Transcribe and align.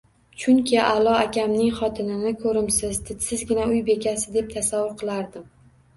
Chunki 0.43 0.77
A`lo 0.83 1.11
akamning 1.17 1.69
xotinini, 1.81 2.33
ko`rimsiz, 2.41 2.99
didsizgina 3.11 3.69
uy 3.75 3.85
bekasi 3.91 4.37
deb 4.39 4.53
tasavvur 4.57 4.97
qilardim 5.03 5.47